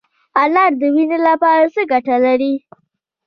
انار 0.43 0.71
د 0.79 0.81
وینې 0.95 1.19
لپاره 1.27 1.65
څه 1.73 1.81
ګټه 1.91 2.15
لري؟ 2.25 2.53